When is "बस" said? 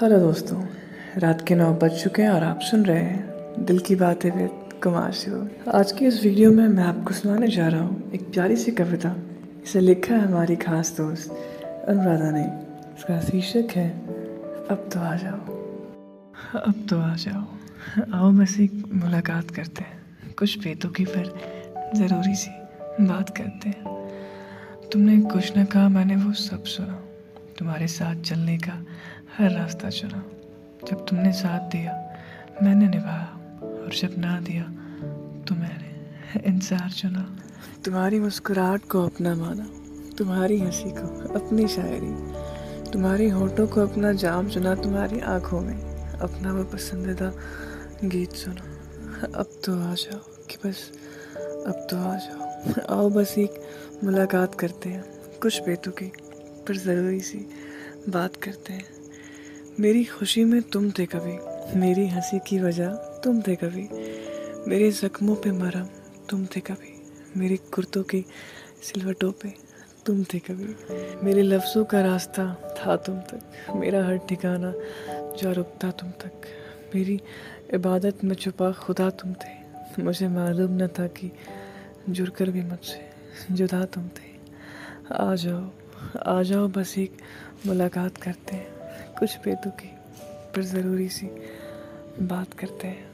18.32-18.56, 50.66-50.82, 53.10-53.38, 86.68-86.98